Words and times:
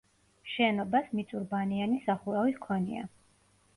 შენობას 0.53 1.11
მიწურბანიანი 1.19 2.01
სახურავი 2.07 2.57
ჰქონია. 2.59 3.09